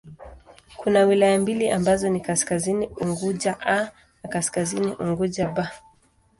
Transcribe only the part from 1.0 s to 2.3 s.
wilaya mbili ambazo ni